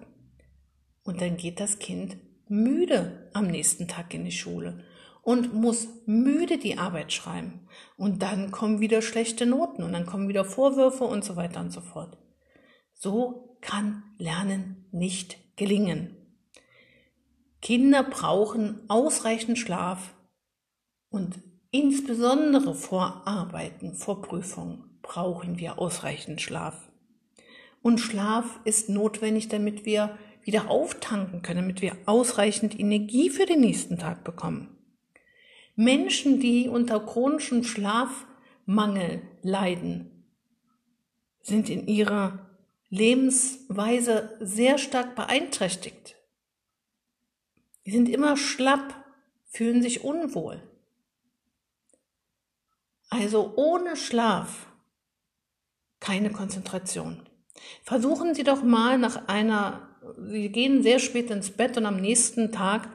[1.04, 4.84] Und dann geht das Kind müde am nächsten Tag in die Schule
[5.22, 7.66] und muss müde die Arbeit schreiben.
[7.96, 11.70] Und dann kommen wieder schlechte Noten und dann kommen wieder Vorwürfe und so weiter und
[11.70, 12.18] so fort.
[12.92, 16.14] So kann Lernen nicht gelingen.
[17.62, 20.14] Kinder brauchen ausreichend Schlaf
[21.08, 26.88] und insbesondere vor Arbeiten, vor Prüfungen brauchen wir ausreichend Schlaf.
[27.80, 33.60] Und Schlaf ist notwendig, damit wir wieder auftanken können, damit wir ausreichend Energie für den
[33.60, 34.76] nächsten Tag bekommen.
[35.74, 40.24] Menschen, die unter chronischem Schlafmangel leiden,
[41.40, 42.46] sind in ihrer
[42.90, 46.16] Lebensweise sehr stark beeinträchtigt.
[47.86, 48.94] Die sind immer schlapp,
[49.46, 50.62] fühlen sich unwohl.
[53.08, 54.67] Also ohne Schlaf
[56.08, 57.20] keine Konzentration.
[57.82, 62.50] Versuchen Sie doch mal nach einer, Sie gehen sehr spät ins Bett und am nächsten
[62.50, 62.88] Tag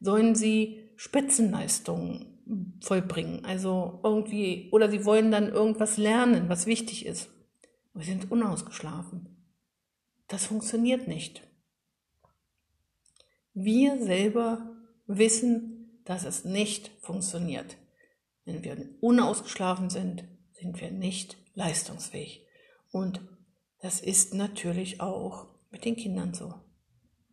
[0.00, 3.46] sollen Sie Spitzenleistungen vollbringen.
[3.46, 7.30] Also irgendwie, oder Sie wollen dann irgendwas lernen, was wichtig ist.
[7.94, 9.50] Aber Sie sind unausgeschlafen.
[10.26, 11.40] Das funktioniert nicht.
[13.54, 14.76] Wir selber
[15.06, 17.78] wissen, dass es nicht funktioniert.
[18.44, 22.44] Wenn wir unausgeschlafen sind, sind wir nicht leistungsfähig.
[22.90, 23.20] Und
[23.80, 26.54] das ist natürlich auch mit den Kindern so.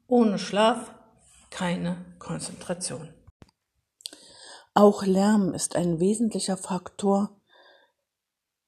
[0.08, 0.94] Ohne Schlaf
[1.50, 3.14] keine Konzentration.
[4.74, 7.40] Auch Lärm ist ein wesentlicher Faktor,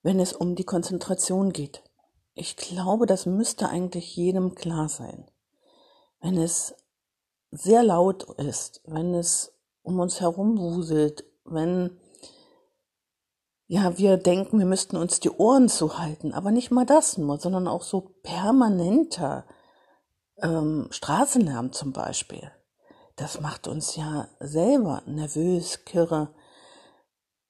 [0.02, 1.82] wenn es um die Konzentration geht.
[2.34, 5.30] Ich glaube, das müsste eigentlich jedem klar sein.
[6.20, 6.74] Wenn es
[7.50, 11.98] sehr laut ist, wenn es um uns herum wuselt, wenn
[13.70, 17.68] ja, wir denken, wir müssten uns die Ohren zuhalten, aber nicht mal das nur, sondern
[17.68, 19.44] auch so permanenter
[20.38, 22.50] ähm, Straßenlärm zum Beispiel.
[23.16, 26.34] Das macht uns ja selber nervös, kirre.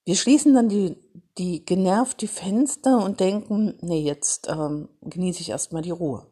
[0.05, 0.97] Wir schließen dann die,
[1.39, 6.27] die genervt die Fenster und denken, nee, jetzt ähm, genieße ich erstmal die Ruhe.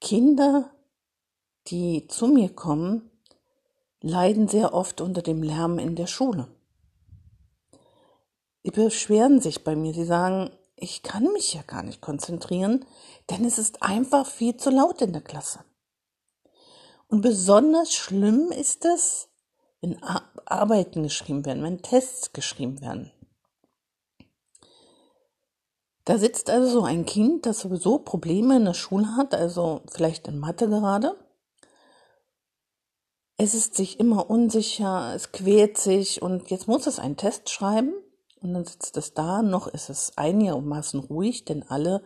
[0.00, 0.70] Kinder,
[1.66, 3.10] die zu mir kommen,
[4.00, 6.46] leiden sehr oft unter dem Lärm in der Schule.
[8.64, 9.92] Sie beschweren sich bei mir.
[9.92, 12.84] Sie sagen, ich kann mich ja gar nicht konzentrieren,
[13.30, 15.60] denn es ist einfach viel zu laut in der Klasse.
[17.06, 19.28] Und besonders schlimm ist es,
[19.82, 23.12] wenn Arbeiten geschrieben werden, wenn Tests geschrieben werden.
[26.06, 30.26] Da sitzt also so ein Kind, das sowieso Probleme in der Schule hat, also vielleicht
[30.26, 31.16] in Mathe gerade.
[33.36, 37.94] Es ist sich immer unsicher, es quält sich und jetzt muss es einen Test schreiben
[38.44, 42.02] und dann sitzt es da, noch ist es einigermaßen ruhig, denn alle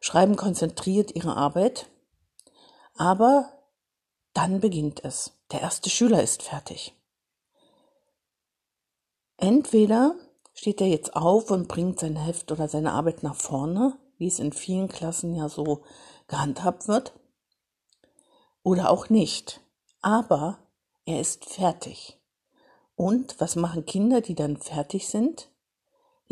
[0.00, 1.86] schreiben konzentriert ihre Arbeit.
[2.94, 3.50] Aber
[4.34, 5.32] dann beginnt es.
[5.50, 6.94] Der erste Schüler ist fertig.
[9.38, 10.14] Entweder
[10.52, 14.38] steht er jetzt auf und bringt sein Heft oder seine Arbeit nach vorne, wie es
[14.38, 15.82] in vielen Klassen ja so
[16.28, 17.14] gehandhabt wird,
[18.62, 19.60] oder auch nicht.
[20.00, 20.58] Aber
[21.06, 22.20] er ist fertig.
[22.94, 25.51] Und was machen Kinder, die dann fertig sind?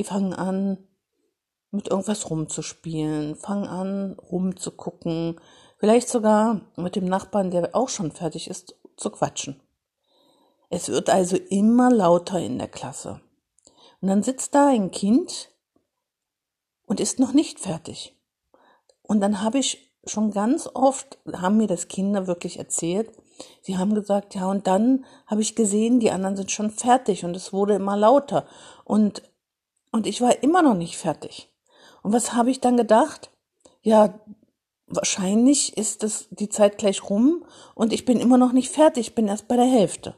[0.01, 0.79] Die fangen an,
[1.71, 5.39] mit irgendwas rumzuspielen, fangen an, rumzugucken,
[5.77, 9.61] vielleicht sogar mit dem Nachbarn, der auch schon fertig ist, zu quatschen.
[10.71, 13.21] Es wird also immer lauter in der Klasse.
[14.01, 15.51] Und dann sitzt da ein Kind
[16.87, 18.17] und ist noch nicht fertig.
[19.03, 23.13] Und dann habe ich schon ganz oft, haben mir das Kinder wirklich erzählt,
[23.61, 27.37] sie haben gesagt, ja, und dann habe ich gesehen, die anderen sind schon fertig und
[27.37, 28.47] es wurde immer lauter.
[28.85, 29.23] Und
[29.93, 31.53] und ich war immer noch nicht fertig.
[32.03, 33.31] Und was habe ich dann gedacht?
[33.83, 34.21] Ja,
[34.87, 39.29] wahrscheinlich ist es die Zeit gleich rum und ich bin immer noch nicht fertig, bin
[39.29, 40.15] erst bei der Hälfte.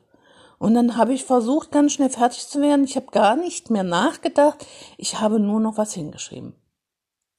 [0.58, 2.84] Und dann habe ich versucht, ganz schnell fertig zu werden.
[2.84, 4.64] Ich habe gar nicht mehr nachgedacht.
[4.96, 6.54] Ich habe nur noch was hingeschrieben.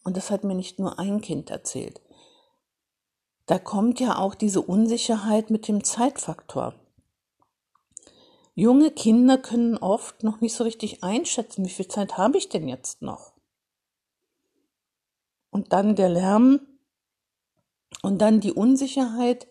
[0.04, 2.02] Und das hat mir nicht nur ein Kind erzählt.
[3.46, 6.76] Da kommt ja auch diese Unsicherheit mit dem Zeitfaktor.
[8.56, 12.68] Junge Kinder können oft noch nicht so richtig einschätzen, wie viel Zeit habe ich denn
[12.68, 13.34] jetzt noch?
[15.50, 16.62] Und dann der Lärm
[18.02, 19.48] und dann die Unsicherheit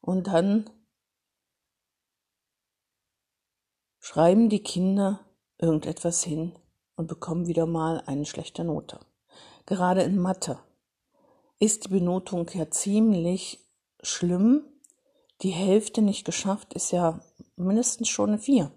[0.00, 0.68] und dann
[4.00, 5.20] schreiben die Kinder
[5.58, 6.56] irgendetwas hin
[6.96, 8.98] und bekommen wieder mal eine schlechte Note.
[9.64, 10.58] Gerade in Mathe
[11.60, 13.60] ist die Benotung ja ziemlich
[14.02, 14.64] schlimm.
[15.42, 17.20] Die Hälfte nicht geschafft ist ja
[17.62, 18.70] mindestens schon eine 4.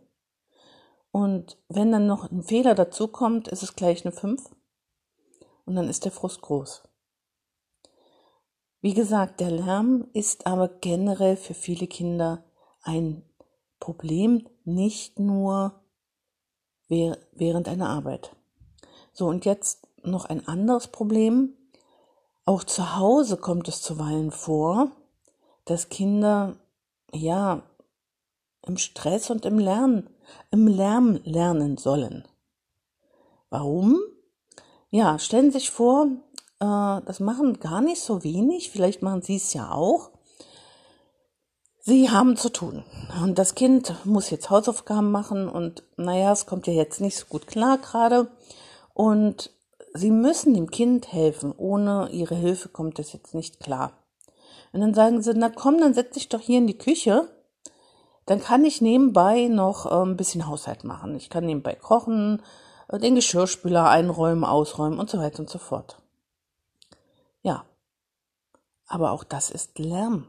[1.11, 4.49] Und wenn dann noch ein Fehler dazu kommt, ist es gleich eine 5.
[5.65, 6.83] Und dann ist der Frust groß.
[8.81, 12.43] Wie gesagt, der Lärm ist aber generell für viele Kinder
[12.83, 13.23] ein
[13.79, 15.81] Problem, nicht nur
[16.87, 18.35] während einer Arbeit.
[19.11, 21.55] So, und jetzt noch ein anderes Problem.
[22.45, 24.91] Auch zu Hause kommt es zuweilen vor,
[25.65, 26.57] dass Kinder,
[27.11, 27.63] ja,
[28.67, 30.09] im Stress und im Lernen,
[30.51, 32.27] im Lärm lernen sollen.
[33.49, 33.99] Warum?
[34.89, 36.07] Ja, stellen Sie sich vor,
[36.59, 40.11] äh, das machen gar nicht so wenig, vielleicht machen Sie es ja auch.
[41.79, 42.83] Sie haben zu tun
[43.21, 47.25] und das Kind muss jetzt Hausaufgaben machen und naja, es kommt ja jetzt nicht so
[47.27, 48.27] gut klar gerade
[48.93, 49.51] und
[49.97, 51.53] Sie müssen dem Kind helfen.
[51.55, 53.93] Ohne Ihre Hilfe kommt es jetzt nicht klar.
[54.73, 57.29] Und dann sagen sie, na komm, dann setz dich doch hier in die Küche.
[58.25, 61.15] Dann kann ich nebenbei noch ein bisschen Haushalt machen.
[61.15, 62.41] Ich kann nebenbei kochen,
[62.87, 66.01] äh, den Geschirrspüler einräumen, ausräumen und so weiter und so fort.
[67.41, 67.65] Ja.
[68.87, 70.27] Aber auch das ist Lärm.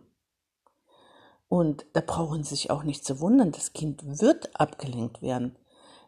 [1.48, 5.56] Und da brauchen Sie sich auch nicht zu wundern, das Kind wird abgelenkt werden,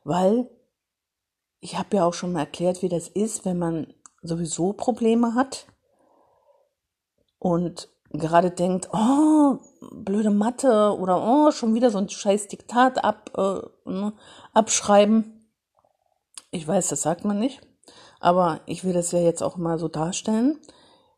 [0.03, 0.51] weil
[1.61, 5.67] ich habe ja auch schon mal erklärt, wie das ist, wenn man sowieso Probleme hat
[7.39, 9.59] und gerade denkt, oh,
[9.93, 14.13] blöde Mathe oder oh, schon wieder so ein scheiß Diktat ab, äh, ne,
[14.55, 15.47] abschreiben.
[16.51, 17.61] Ich weiß, das sagt man nicht,
[18.21, 20.59] aber ich will das ja jetzt auch mal so darstellen,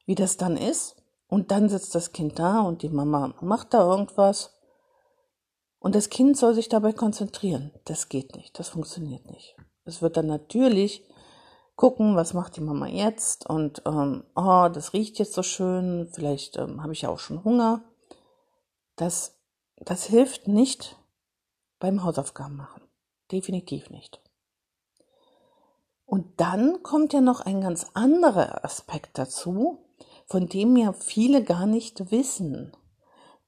[0.07, 0.97] wie das dann ist.
[1.29, 4.59] Und dann sitzt das Kind da und die Mama macht da irgendwas.
[5.79, 7.71] Und das Kind soll sich dabei konzentrieren.
[7.85, 9.57] Das geht nicht, das funktioniert nicht.
[9.85, 11.05] Es wird dann natürlich
[11.81, 16.59] gucken, was macht die Mama jetzt und ähm, oh, das riecht jetzt so schön, vielleicht
[16.59, 17.83] ähm, habe ich ja auch schon Hunger.
[18.97, 19.41] Das,
[19.77, 20.99] das hilft nicht
[21.79, 22.83] beim Hausaufgaben machen.
[23.33, 24.21] Definitiv nicht.
[26.05, 29.79] Und dann kommt ja noch ein ganz anderer Aspekt dazu,
[30.27, 32.77] von dem ja viele gar nicht wissen,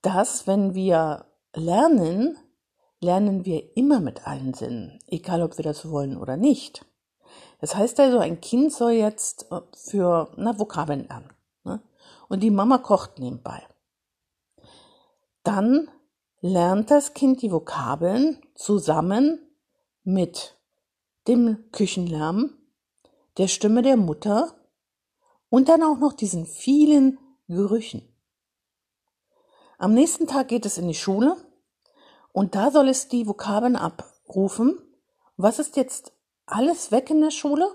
[0.01, 2.39] dass wenn wir lernen,
[2.99, 6.87] lernen wir immer mit allen Sinnen, egal ob wir das wollen oder nicht.
[7.63, 11.33] Das heißt also, ein Kind soll jetzt äh, für na, Vokabeln lernen.
[11.63, 11.81] Ne?
[12.29, 13.63] Und die Mama kocht nebenbei.
[15.45, 15.89] Dann
[16.41, 19.39] lernt das Kind die Vokabeln zusammen
[20.03, 20.59] mit
[21.29, 22.51] dem Küchenlärm,
[23.39, 24.57] der Stimme der Mutter
[25.49, 28.13] und dann auch noch diesen vielen Gerüchen.
[29.79, 31.37] Am nächsten Tag geht es in die Schule
[32.33, 34.81] und da soll es die Vokabeln abrufen.
[35.37, 36.13] Was ist jetzt
[36.47, 37.69] alles weg in der Schule?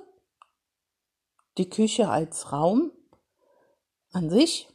[1.57, 2.91] Die Küche als Raum
[4.11, 4.69] an sich.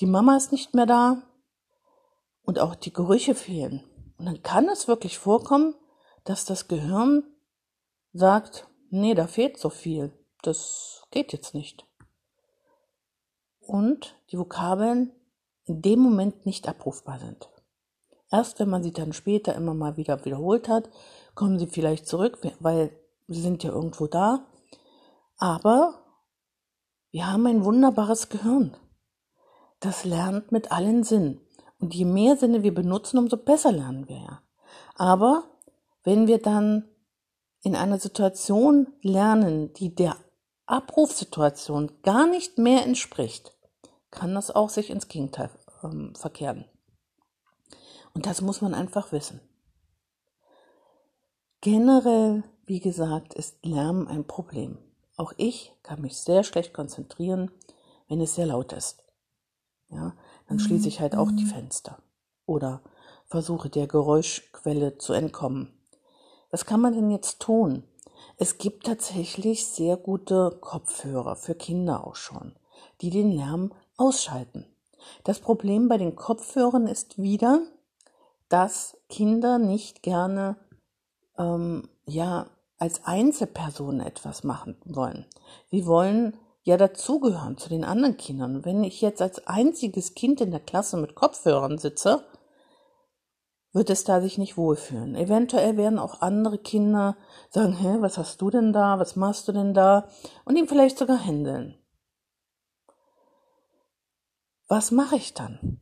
[0.00, 1.22] Die Mama ist nicht mehr da
[2.42, 3.84] und auch die Gerüche fehlen.
[4.18, 5.74] Und dann kann es wirklich vorkommen,
[6.24, 7.24] dass das Gehirn
[8.12, 10.12] sagt, nee, da fehlt so viel.
[10.42, 11.86] Das geht jetzt nicht.
[13.60, 15.12] Und die Vokabeln
[15.64, 17.48] in dem Moment nicht abrufbar sind.
[18.30, 20.90] Erst wenn man sie dann später immer mal wieder wiederholt hat,
[21.34, 22.90] kommen sie vielleicht zurück, weil
[23.28, 24.46] sie sind ja irgendwo da.
[25.36, 26.04] Aber
[27.10, 28.76] wir haben ein wunderbares Gehirn.
[29.80, 31.40] Das lernt mit allen Sinnen.
[31.78, 34.42] Und je mehr Sinne wir benutzen, umso besser lernen wir ja.
[34.94, 35.44] Aber
[36.02, 36.88] wenn wir dann
[37.62, 40.16] in einer Situation lernen, die der
[40.66, 43.56] Abrufsituation gar nicht mehr entspricht,
[44.10, 45.50] kann das auch sich ins Gegenteil
[45.82, 46.64] ähm, verkehren.
[48.14, 49.40] Und das muss man einfach wissen.
[51.64, 54.76] Generell, wie gesagt, ist Lärm ein Problem.
[55.16, 57.50] Auch ich kann mich sehr schlecht konzentrieren,
[58.06, 59.02] wenn es sehr laut ist.
[59.88, 60.12] Ja,
[60.46, 62.02] dann schließe ich halt auch die Fenster
[62.44, 62.82] oder
[63.24, 65.72] versuche der Geräuschquelle zu entkommen.
[66.50, 67.84] Was kann man denn jetzt tun?
[68.36, 72.54] Es gibt tatsächlich sehr gute Kopfhörer für Kinder auch schon,
[73.00, 74.66] die den Lärm ausschalten.
[75.24, 77.62] Das Problem bei den Kopfhörern ist wieder,
[78.50, 80.56] dass Kinder nicht gerne
[81.38, 82.46] ähm, ja
[82.78, 85.26] als Einzelpersonen etwas machen wollen.
[85.70, 88.64] Sie wollen ja dazugehören zu den anderen Kindern.
[88.64, 92.24] Wenn ich jetzt als einziges Kind in der Klasse mit Kopfhörern sitze,
[93.72, 95.14] wird es da sich nicht wohlfühlen.
[95.16, 97.16] Eventuell werden auch andere Kinder
[97.50, 100.08] sagen, hä, was hast du denn da, was machst du denn da?
[100.44, 101.76] Und ihn vielleicht sogar händeln.
[104.68, 105.80] Was mache ich dann?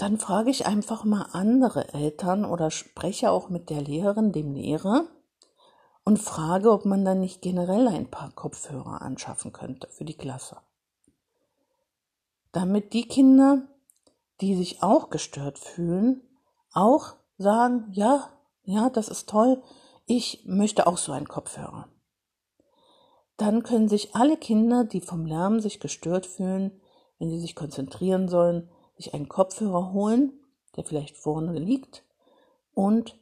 [0.00, 5.04] Dann frage ich einfach mal andere Eltern oder spreche auch mit der Lehrerin, dem Lehrer
[6.04, 10.56] und frage, ob man dann nicht generell ein paar Kopfhörer anschaffen könnte für die Klasse.
[12.50, 13.68] Damit die Kinder,
[14.40, 16.22] die sich auch gestört fühlen,
[16.72, 18.30] auch sagen, ja,
[18.62, 19.62] ja, das ist toll,
[20.06, 21.88] ich möchte auch so einen Kopfhörer.
[23.36, 26.80] Dann können sich alle Kinder, die vom Lärm sich gestört fühlen,
[27.18, 28.70] wenn sie sich konzentrieren sollen,
[29.00, 30.32] sich einen Kopfhörer holen,
[30.76, 32.04] der vielleicht vorne liegt,
[32.72, 33.18] und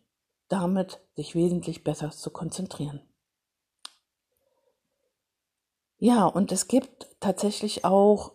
[0.49, 3.03] damit sich wesentlich besser zu konzentrieren.
[5.99, 8.33] Ja, und es gibt tatsächlich auch,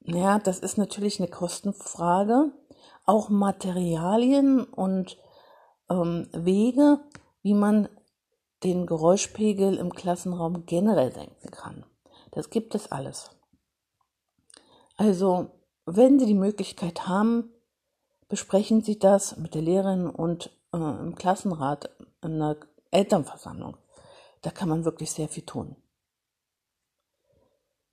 [0.00, 2.52] ja, das ist natürlich eine Kostenfrage,
[3.04, 5.18] auch Materialien und
[5.88, 7.00] ähm, Wege,
[7.42, 7.88] wie man
[8.64, 11.86] den Geräuschpegel im Klassenraum generell senken kann.
[12.32, 13.30] Das gibt es alles.
[14.96, 15.55] Also,
[15.86, 17.52] wenn Sie die Möglichkeit haben,
[18.28, 21.90] besprechen Sie das mit der Lehrerin und äh, im Klassenrat,
[22.22, 22.56] in einer
[22.90, 23.76] Elternversammlung.
[24.42, 25.76] Da kann man wirklich sehr viel tun.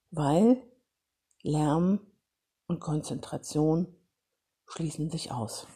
[0.10, 0.62] Weil
[1.42, 2.00] Lärm
[2.68, 3.96] und Konzentration
[4.66, 5.68] schließen sich aus.